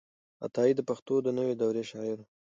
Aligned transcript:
عطايي 0.45 0.71
د 0.75 0.81
پښتو 0.89 1.15
د 1.21 1.27
نوې 1.37 1.53
دور 1.61 1.75
شاعر 1.91 2.17
و. 2.21 2.23